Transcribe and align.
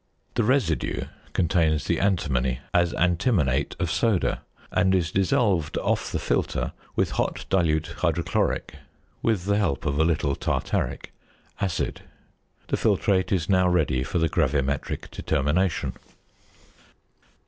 The 0.33 0.43
residue 0.43 1.01
contains 1.33 1.83
the 1.85 1.99
antimony 1.99 2.57
as 2.73 2.91
antimonate 2.95 3.75
of 3.77 3.91
soda, 3.91 4.41
and 4.71 4.95
is 4.95 5.11
dissolved 5.11 5.77
off 5.77 6.11
the 6.11 6.17
filter 6.17 6.71
with 6.95 7.11
hot 7.21 7.45
dilute 7.51 7.93
hydrochloric, 7.97 8.77
with 9.21 9.45
the 9.45 9.57
help 9.59 9.85
of 9.85 9.99
a 9.99 10.03
little 10.03 10.35
tartaric, 10.35 11.11
acid. 11.59 12.01
The 12.69 12.77
filtrate 12.77 13.31
is 13.31 13.47
now 13.47 13.67
ready 13.67 14.03
for 14.03 14.17
the 14.17 14.27
gravimetric 14.27 15.11
determination. 15.11 15.93